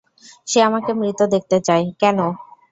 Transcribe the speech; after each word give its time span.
সে 0.47 0.59
আমাকে 0.67 0.91
মৃত 0.93 1.19
দেখতে 1.33 1.57
চায়, 1.67 1.85
কেন? 2.01 2.17